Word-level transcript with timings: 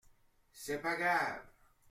C’est 0.51 0.81
pas 0.81 0.95
grave. 0.97 1.43